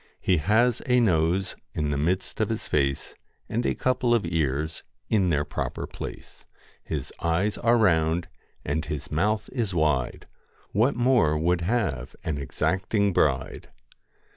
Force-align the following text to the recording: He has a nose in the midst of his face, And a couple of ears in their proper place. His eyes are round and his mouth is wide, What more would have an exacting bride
He 0.19 0.37
has 0.37 0.81
a 0.87 0.99
nose 0.99 1.55
in 1.75 1.91
the 1.91 1.95
midst 1.99 2.41
of 2.41 2.49
his 2.49 2.67
face, 2.67 3.13
And 3.47 3.63
a 3.67 3.75
couple 3.75 4.15
of 4.15 4.25
ears 4.25 4.81
in 5.09 5.29
their 5.29 5.45
proper 5.45 5.85
place. 5.85 6.47
His 6.83 7.13
eyes 7.21 7.55
are 7.59 7.77
round 7.77 8.27
and 8.65 8.83
his 8.83 9.11
mouth 9.11 9.47
is 9.53 9.75
wide, 9.75 10.25
What 10.71 10.95
more 10.95 11.37
would 11.37 11.61
have 11.61 12.15
an 12.23 12.39
exacting 12.39 13.13
bride 13.13 13.69